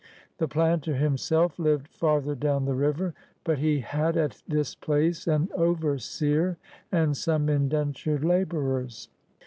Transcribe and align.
''The 0.39 0.47
planter 0.47 0.95
himself 0.95 1.59
lived 1.59 1.87
farther 1.87 2.33
down 2.33 2.65
the 2.65 2.73
river. 2.73 3.13
But 3.43 3.59
he 3.59 3.81
had 3.81 4.17
at 4.17 4.41
this 4.47 4.73
place 4.73 5.27
an 5.27 5.49
overseer 5.55 6.57
and 6.91 7.15
some 7.15 7.47
indentured 7.49 8.25
laborers. 8.25 9.09